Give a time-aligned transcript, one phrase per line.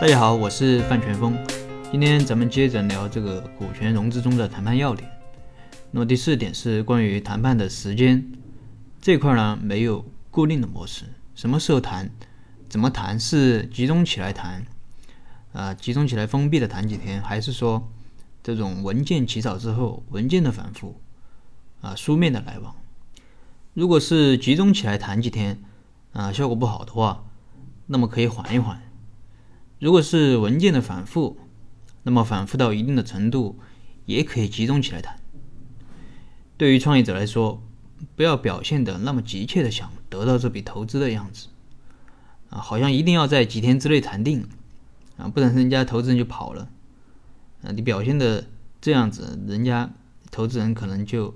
[0.00, 1.36] 大家好，我是范全峰。
[1.90, 5.10] 今天咱们接着聊这个股权融资中的谈判要点。
[5.90, 8.24] 那么第四点是关于谈判的时间
[9.00, 11.04] 这块呢，没有固定的模式。
[11.34, 12.08] 什么时候谈，
[12.68, 13.18] 怎么谈？
[13.18, 14.64] 是集中起来谈，
[15.52, 17.90] 啊，集中起来封闭的谈几天，还是说
[18.40, 20.94] 这种文件起草之后，文件的反复，
[21.80, 22.72] 啊，书面的来往？
[23.74, 25.60] 如果是集中起来谈几天，
[26.12, 27.24] 啊，效果不好的话，
[27.86, 28.80] 那么可以缓一缓。
[29.78, 31.38] 如果是文件的反复，
[32.02, 33.58] 那么反复到一定的程度，
[34.06, 35.20] 也可以集中起来谈。
[36.56, 37.62] 对于创业者来说，
[38.16, 41.48] 不要表现的那么急切的想得到这笔投资的样子，
[42.50, 44.48] 啊，好像一定要在几天之内谈定，
[45.16, 46.68] 啊，不然人家投资人就跑了，
[47.62, 48.48] 啊，你表现的
[48.80, 49.90] 这样子，人家
[50.32, 51.34] 投资人可能就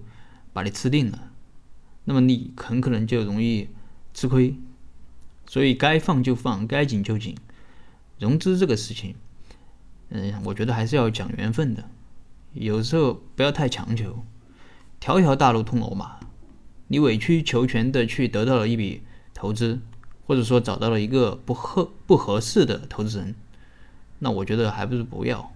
[0.53, 1.31] 把你吃定了，
[2.05, 3.69] 那么你很可能就容易
[4.12, 4.56] 吃亏。
[5.47, 7.37] 所以该放就放，该紧就紧。
[8.23, 9.17] 融资这个事情，
[10.11, 11.83] 嗯，我觉得还是要讲缘分的。
[12.53, 14.25] 有时候不要太强求，
[15.01, 16.20] 条条大路通罗马。
[16.87, 19.03] 你委曲求全的去得到了一笔
[19.34, 19.81] 投资，
[20.25, 23.34] 或者说找到了一个不合不合适的投资人，
[24.20, 25.50] 那我觉得还不如不要。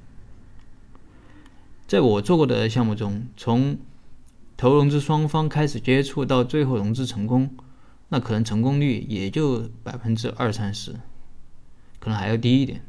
[1.87, 3.79] 在我做过的项目中，从
[4.57, 7.49] 投融资双方开始接触到最后融资成功，
[8.09, 10.97] 那可能成功率也就百分之二三十。
[12.07, 12.85] 可能还要低一点，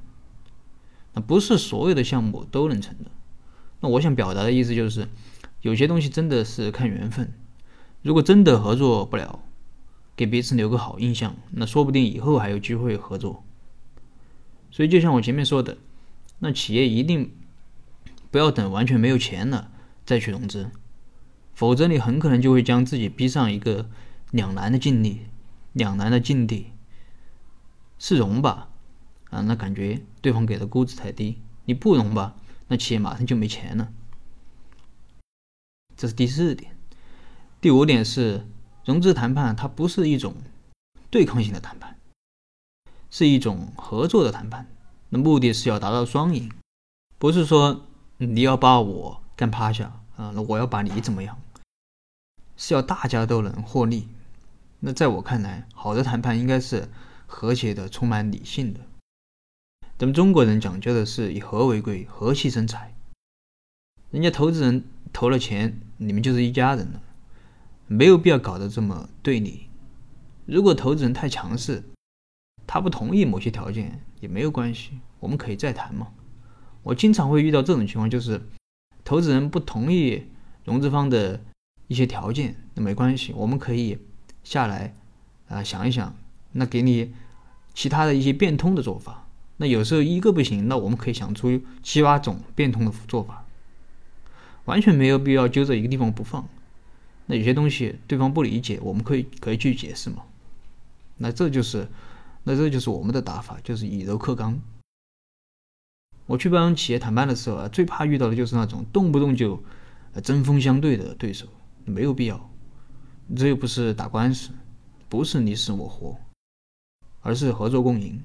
[1.16, 3.10] 那不是所有的项目都能成的。
[3.80, 5.08] 那我想表达的意思就是，
[5.62, 7.34] 有些东西真的是看缘分。
[8.04, 9.40] 如果真的合作不了，
[10.16, 13.44] 给彼此留个好印象，那说不定以后还有机会合作。
[14.70, 15.80] 所以就像我前面说的，
[16.38, 17.32] 那企业一定
[18.30, 19.72] 不要等完全没有钱了
[20.06, 20.70] 再去融资，
[21.56, 23.90] 否则你很可能就会将自己逼上一个
[24.30, 25.22] 两难的境地。
[25.74, 26.68] 两难的境地
[27.98, 28.70] 是融吧？
[29.30, 32.36] 啊，那感觉对方给的估值太低，你不融吧，
[32.68, 33.92] 那企业马上就没钱了。
[35.96, 36.78] 这是第四点，
[37.60, 38.48] 第五点是
[38.86, 40.36] 融资谈判，它不是一种
[41.10, 41.98] 对抗性的谈判，
[43.10, 44.70] 是一种合作的谈判。
[45.10, 46.52] 那目的是要达到双赢，
[47.18, 47.86] 不是说
[48.18, 51.40] 你要把我干趴下啊，那我要把你怎么样，
[52.56, 54.08] 是要大家都能获利。
[54.80, 56.90] 那在我看来，好的谈判应该是
[57.26, 58.82] 和谐的，充满理性的。
[59.98, 62.94] 咱们中国人讲究的是以和为贵，和气生财。
[64.12, 67.02] 人家投资人投了钱，你们就是一家人了，
[67.88, 69.70] 没有必要搞得这么对立。
[70.46, 71.84] 如果投资人太强势，
[72.68, 76.10] 他不同意某些条件也没有关系，我们可以再谈嘛。
[76.84, 78.40] 我经常会遇到这种情况，就是
[79.04, 80.28] 投资人不同意
[80.64, 81.42] 融资方的
[81.88, 83.98] 一些条件，那没关系，我们可以
[84.44, 84.96] 下来
[85.48, 86.16] 啊想一想，
[86.52, 87.16] 那给你
[87.74, 89.27] 其他的一些变通的做法。
[89.58, 93.46] 那有时候一个不行，那我们可以想出七八种变通的做法，
[94.66, 96.48] 完全没有必要揪着一个地方不放。
[97.26, 100.24] 那有些东西对方不理解，我们可以可以去解释嘛。
[101.18, 101.88] 那这就是，
[102.44, 104.62] 那这就是我们的打法，就是以柔克刚。
[106.28, 109.64] 我去帮企业谈判的时候啊，最怕遇到的就是那种动不动就
[110.24, 111.48] 针锋相对的对手，
[111.84, 112.50] 没有必要。
[113.36, 114.52] 这又不是打官司，
[115.10, 116.18] 不是你死我活，
[117.22, 118.24] 而是合作共赢。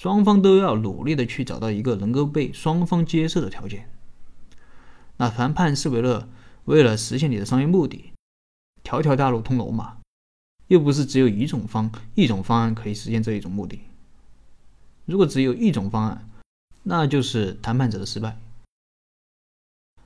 [0.00, 3.90] 双方都要努力的去找到一个能够被双方接受的条件。
[5.16, 6.28] 那谈判是为了
[6.66, 8.12] 为了实现你的商业目的，
[8.84, 9.96] 条条大路通罗马，
[10.68, 13.80] 又不是只有一种方一种方案可以实现这一种目的。
[15.04, 16.30] 如果只有一种方案，
[16.84, 18.38] 那就是谈判者的失败。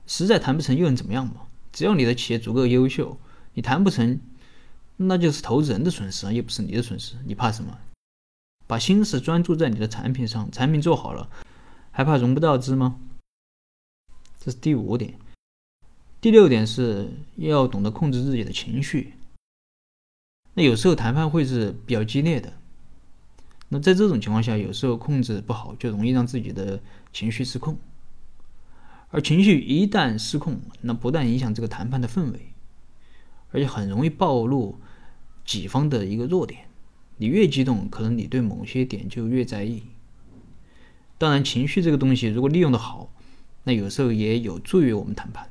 [0.07, 1.43] 实在谈不成又能怎么样嘛？
[1.71, 3.19] 只要你的企业足够优秀，
[3.53, 4.19] 你谈不成，
[4.97, 7.79] 那就是投资人的损失，又不是你的损失，你怕什么？
[8.73, 11.29] 把心思专注在你的产品上，产品做好了，
[11.91, 12.99] 还怕融不到资吗？
[14.39, 15.19] 这是第五点。
[16.23, 19.13] 第六点是要懂得控制自己的情绪。
[20.55, 22.55] 那有时候谈判会是比较激烈的，
[23.69, 26.81] 那在这种情况下，有时候控制不好，就容易让自己的
[27.13, 27.77] 情绪失控。
[29.11, 32.55] 而情绪一旦失控，那不但影响这个谈判的氛围，
[33.51, 34.81] 而且很容易暴露
[35.45, 36.72] 己方的一个弱点。
[37.23, 39.85] 你越激动，可能你对某些点就越在意。
[41.19, 43.13] 当然，情绪这个东西，如果利用的好，
[43.63, 45.49] 那有时候也有助于我们谈判。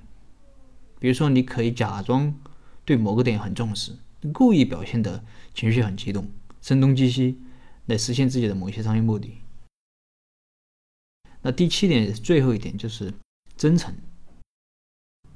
[1.00, 2.36] 比如说，你可以假装
[2.84, 3.94] 对某个点很重视，
[4.34, 5.24] 故意表现的
[5.54, 6.28] 情绪很激动，
[6.62, 7.38] 声东击西，
[7.86, 9.38] 来实现自己的某些商业目的。
[11.42, 13.14] 那第七点，最后一点就是
[13.56, 13.96] 真诚。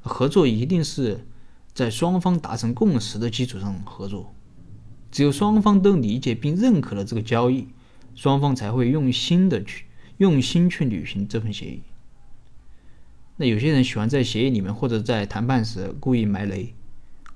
[0.02, 1.26] 合作一定是
[1.74, 4.36] 在双方达成共识的基础上合作。
[5.16, 7.70] 只有双方都理解并认可了这个交易，
[8.16, 9.86] 双方才会用心的去
[10.18, 11.84] 用心去履行这份协议。
[13.38, 16.74] 那有些人喜欢在协议里面或者在谈判时故意埋雷，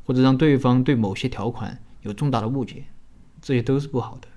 [0.06, 2.84] 或者让对方对某些条款有重大的误解，
[3.42, 4.28] 这些都是不好的。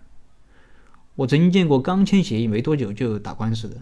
[1.17, 3.77] 我曾经见过刚签协议没多久就打官司的，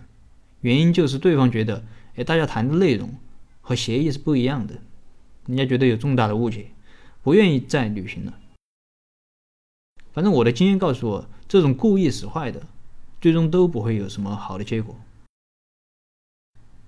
[0.62, 1.84] 原因就是对方觉得，
[2.16, 3.14] 哎，大家谈的内容
[3.60, 4.80] 和协议是不一样的，
[5.48, 6.68] 人家觉得有重大的误解，
[7.22, 8.32] 不愿意再履行了。
[10.12, 12.66] 反正我的经验告诉我，这种故意使坏的，
[13.20, 14.98] 最终都不会有什么好的结果。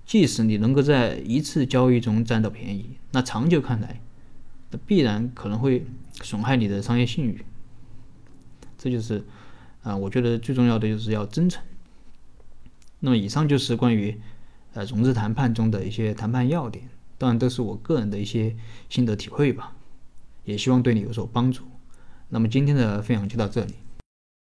[0.04, 4.00] 即使你能够在一次交易中占到便宜，那长久看来，
[4.70, 5.86] 那必然可能会
[6.20, 7.44] 损害你的商业信誉。
[8.76, 9.24] 这就是
[9.82, 11.62] 啊，我觉得最重要的就是要真诚。
[12.98, 14.20] 那么以上就是关于
[14.74, 18.56] 呃融资谈判中的一些谈判要点，当然都是我个人的一些
[18.88, 19.74] 心得体会吧，
[20.44, 21.64] 也希望对你有所帮助。
[22.32, 23.75] 那么今天的分享就到这里。